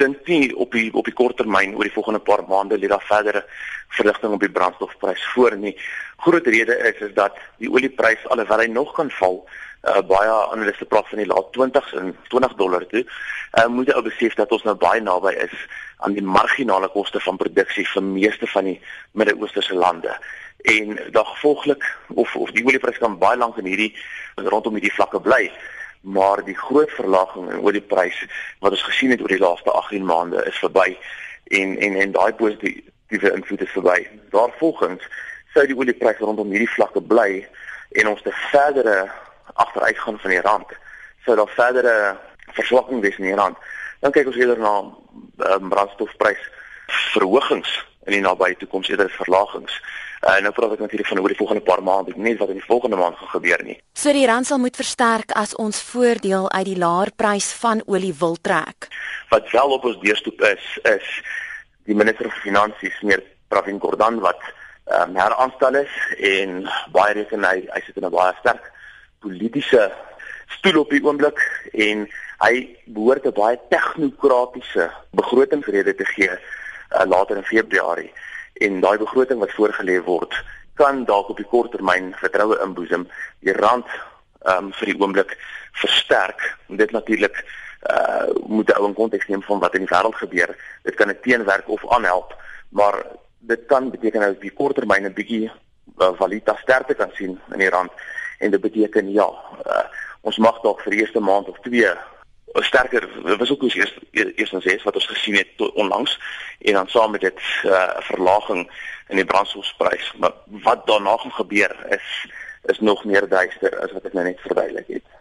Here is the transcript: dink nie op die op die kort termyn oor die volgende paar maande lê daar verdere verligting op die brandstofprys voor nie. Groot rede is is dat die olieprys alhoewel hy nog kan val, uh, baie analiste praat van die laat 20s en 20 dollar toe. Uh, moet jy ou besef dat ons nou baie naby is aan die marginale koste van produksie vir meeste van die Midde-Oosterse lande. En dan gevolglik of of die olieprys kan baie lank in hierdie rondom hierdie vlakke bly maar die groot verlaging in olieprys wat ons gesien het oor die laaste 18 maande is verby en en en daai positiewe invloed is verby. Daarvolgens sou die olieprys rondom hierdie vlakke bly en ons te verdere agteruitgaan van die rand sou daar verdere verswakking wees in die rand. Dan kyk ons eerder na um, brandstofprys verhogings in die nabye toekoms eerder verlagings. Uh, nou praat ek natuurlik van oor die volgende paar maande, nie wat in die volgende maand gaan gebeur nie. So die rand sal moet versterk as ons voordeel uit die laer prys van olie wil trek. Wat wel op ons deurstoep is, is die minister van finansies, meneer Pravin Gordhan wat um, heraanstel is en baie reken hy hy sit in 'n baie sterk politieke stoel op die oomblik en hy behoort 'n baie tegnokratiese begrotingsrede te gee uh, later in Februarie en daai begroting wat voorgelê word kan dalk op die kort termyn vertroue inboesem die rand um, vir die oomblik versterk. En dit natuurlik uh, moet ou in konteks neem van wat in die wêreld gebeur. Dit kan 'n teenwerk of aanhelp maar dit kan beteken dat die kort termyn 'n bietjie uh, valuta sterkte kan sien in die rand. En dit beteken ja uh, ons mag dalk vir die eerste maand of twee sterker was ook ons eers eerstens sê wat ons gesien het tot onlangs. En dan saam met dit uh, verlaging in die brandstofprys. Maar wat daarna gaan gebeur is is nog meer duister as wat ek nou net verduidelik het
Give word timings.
dink 0.00 0.26
nie 0.26 0.52
op 0.56 0.72
die 0.72 0.88
op 0.94 1.04
die 1.04 1.14
kort 1.16 1.36
termyn 1.36 1.74
oor 1.76 1.88
die 1.88 1.94
volgende 1.94 2.20
paar 2.20 2.44
maande 2.48 2.78
lê 2.78 2.88
daar 2.90 3.04
verdere 3.08 3.44
verligting 3.96 4.32
op 4.32 4.40
die 4.40 4.50
brandstofprys 4.50 5.24
voor 5.34 5.56
nie. 5.56 5.74
Groot 6.16 6.46
rede 6.46 6.76
is 6.90 7.00
is 7.08 7.14
dat 7.14 7.36
die 7.58 7.70
olieprys 7.70 8.26
alhoewel 8.28 8.64
hy 8.64 8.70
nog 8.72 8.92
kan 8.96 9.10
val, 9.18 9.42
uh, 9.82 10.00
baie 10.06 10.36
analiste 10.52 10.84
praat 10.84 11.08
van 11.10 11.22
die 11.22 11.26
laat 11.26 11.50
20s 11.56 11.94
en 11.98 12.14
20 12.28 12.54
dollar 12.60 12.86
toe. 12.86 13.04
Uh, 13.58 13.66
moet 13.66 13.90
jy 13.90 13.96
ou 13.98 14.04
besef 14.06 14.36
dat 14.38 14.52
ons 14.54 14.64
nou 14.68 14.76
baie 14.80 15.02
naby 15.02 15.34
is 15.44 15.56
aan 16.02 16.16
die 16.16 16.24
marginale 16.24 16.88
koste 16.94 17.20
van 17.20 17.40
produksie 17.40 17.86
vir 17.94 18.06
meeste 18.06 18.48
van 18.54 18.70
die 18.70 18.78
Midde-Oosterse 19.18 19.74
lande. 19.74 20.16
En 20.72 20.98
dan 21.10 21.26
gevolglik 21.34 21.84
of 22.14 22.36
of 22.36 22.50
die 22.56 22.64
olieprys 22.66 22.98
kan 23.02 23.18
baie 23.18 23.38
lank 23.38 23.58
in 23.58 23.70
hierdie 23.70 23.92
rondom 24.36 24.78
hierdie 24.78 24.94
vlakke 24.94 25.20
bly 25.20 25.50
maar 26.02 26.44
die 26.44 26.56
groot 26.58 26.90
verlaging 26.90 27.50
in 27.50 27.62
olieprys 27.62 28.26
wat 28.60 28.74
ons 28.74 28.82
gesien 28.82 29.10
het 29.10 29.20
oor 29.22 29.34
die 29.34 29.42
laaste 29.42 29.70
18 29.70 30.04
maande 30.04 30.44
is 30.50 30.58
verby 30.58 30.98
en 31.58 31.78
en 31.78 31.94
en 31.94 32.12
daai 32.12 32.32
positiewe 32.32 33.32
invloed 33.34 33.62
is 33.62 33.74
verby. 33.76 33.98
Daarvolgens 34.30 35.06
sou 35.54 35.66
die 35.66 35.76
olieprys 35.76 36.18
rondom 36.18 36.50
hierdie 36.50 36.74
vlakke 36.74 37.02
bly 37.02 37.46
en 38.00 38.08
ons 38.08 38.22
te 38.22 38.32
verdere 38.50 39.10
agteruitgaan 39.52 40.18
van 40.18 40.30
die 40.30 40.40
rand 40.40 40.74
sou 41.24 41.36
daar 41.36 41.54
verdere 41.54 42.18
verswakking 42.56 43.00
wees 43.00 43.18
in 43.18 43.30
die 43.30 43.38
rand. 43.38 43.56
Dan 44.00 44.10
kyk 44.10 44.26
ons 44.32 44.36
eerder 44.36 44.58
na 44.58 44.74
um, 44.82 45.68
brandstofprys 45.70 46.40
verhogings 47.14 47.70
in 48.08 48.16
die 48.16 48.24
nabye 48.24 48.56
toekoms 48.58 48.90
eerder 48.90 49.10
verlagings. 49.14 49.76
Uh, 50.22 50.36
nou 50.38 50.52
praat 50.54 50.76
ek 50.76 50.82
natuurlik 50.84 51.08
van 51.10 51.18
oor 51.18 51.32
die 51.32 51.36
volgende 51.36 51.64
paar 51.66 51.80
maande, 51.82 52.12
nie 52.14 52.36
wat 52.38 52.52
in 52.52 52.60
die 52.60 52.68
volgende 52.68 52.96
maand 52.96 53.16
gaan 53.18 53.32
gebeur 53.32 53.62
nie. 53.66 53.74
So 53.98 54.12
die 54.14 54.26
rand 54.30 54.46
sal 54.46 54.60
moet 54.62 54.78
versterk 54.78 55.34
as 55.34 55.56
ons 55.58 55.80
voordeel 55.82 56.46
uit 56.52 56.68
die 56.68 56.78
laer 56.78 57.10
prys 57.18 57.48
van 57.58 57.82
olie 57.90 58.14
wil 58.20 58.36
trek. 58.38 58.86
Wat 59.34 59.50
wel 59.50 59.74
op 59.74 59.88
ons 59.90 59.98
deurstoep 60.04 60.44
is, 60.46 60.68
is 60.92 61.08
die 61.90 61.98
minister 61.98 62.30
van 62.30 62.44
finansies, 62.44 63.00
meneer 63.02 63.24
Pravin 63.50 63.82
Gordhan 63.82 64.20
wat 64.22 64.38
um, 64.86 65.18
heraanstel 65.18 65.82
is 65.82 65.98
en 66.30 66.62
baie 66.94 67.18
reken 67.18 67.42
hy 67.44 67.58
hy 67.66 67.82
sit 67.82 67.98
in 67.98 68.06
'n 68.06 68.14
baie 68.14 68.38
sterk 68.38 68.70
politieke 69.26 69.90
stoel 70.58 70.84
op 70.84 70.90
die 70.94 71.02
oomblik 71.02 71.42
en 71.74 72.06
hy 72.46 72.54
behoort 72.86 73.26
'n 73.26 73.34
baie 73.34 73.58
tegnokratiese 73.74 74.86
begrotingsrede 75.18 75.94
te 75.98 76.06
gee 76.14 76.30
uh, 76.30 77.04
later 77.06 77.36
in 77.36 77.50
Februarie 77.50 78.12
en 78.66 78.80
daai 78.80 78.98
begroting 78.98 79.40
wat 79.40 79.54
voorgelê 79.56 79.98
word 80.04 80.34
kan 80.80 81.04
dalk 81.04 81.28
op 81.28 81.36
die 81.36 81.48
kort 81.48 81.70
termyn 81.72 82.14
vertroue 82.20 82.58
inboesem 82.64 83.08
die 83.40 83.52
rand 83.52 83.88
um, 84.48 84.72
vir 84.72 84.86
die 84.92 84.98
oomblik 85.00 85.36
versterk. 85.82 86.40
En 86.68 86.76
dit 86.80 86.90
natuurlik 86.90 87.44
uh, 87.90 88.30
moet 88.46 88.72
ou 88.76 88.86
in 88.88 88.94
konteks 88.94 89.28
neem 89.28 89.42
van 89.42 89.60
wat 89.60 89.74
in 89.74 89.84
die 89.84 89.92
wêreld 89.92 90.16
gebeur. 90.16 90.56
Dit 90.82 90.94
kan 90.94 91.08
'n 91.08 91.20
teenwerk 91.22 91.68
of 91.68 91.84
aanhelp 91.92 92.32
maar 92.72 93.06
dit 93.38 93.66
kan 93.66 93.90
beteken 93.90 94.20
dat 94.20 94.40
die 94.40 94.52
kort 94.52 94.74
termyn 94.74 95.04
'n 95.04 95.12
bietjie 95.12 95.50
uh, 95.98 96.12
valuta 96.16 96.56
sterkte 96.56 96.94
kan 96.94 97.10
sien 97.12 97.40
in 97.52 97.58
die 97.58 97.68
rand. 97.68 97.92
En 98.38 98.50
dit 98.50 98.60
beteken 98.60 99.12
ja 99.12 99.28
uh, 99.66 99.84
ons 100.20 100.36
mag 100.38 100.60
dalk 100.60 100.80
vir 100.80 100.90
die 100.90 101.00
eerste 101.00 101.20
maand 101.20 101.48
of 101.48 101.58
twee 101.60 101.92
sterker 102.52 103.08
was 103.38 103.50
ook 103.50 103.62
ons 103.62 103.74
eers 103.74 103.94
eerstens 104.12 104.64
sê 104.64 104.76
wat 104.82 104.94
ons 104.94 105.06
gesien 105.06 105.34
het 105.34 105.56
tot 105.56 105.72
onlangs. 105.72 106.18
En 106.60 106.72
dan 106.72 106.88
saam 106.88 107.10
met 107.10 107.20
dit 107.20 107.40
uh, 107.64 107.88
verlaging 107.98 108.70
in 109.08 109.16
die 109.16 109.24
brandstofprys. 109.24 110.12
Maar 110.18 110.32
wat 110.44 110.86
daarna 110.86 111.16
gaan 111.16 111.32
gebeur 111.32 111.76
is 111.88 112.26
is 112.62 112.78
nog 112.78 113.04
meer 113.04 113.28
duister 113.28 113.80
as 113.80 113.92
wat 113.92 114.04
ek 114.06 114.12
nou 114.14 114.24
net 114.24 114.40
verduidelik 114.40 114.86
het 114.86 115.11